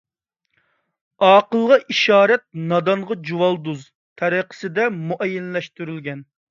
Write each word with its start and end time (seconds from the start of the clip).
ئاقىلغا 1.27 1.77
ئىشارەت 1.95 2.47
نادانغا 2.73 3.19
جۇۋالدۇرۇز 3.29 3.85
تەرىقىسىدە 4.25 4.93
مۇئەييەنلەشتۈرۈلگەن. 5.01 6.31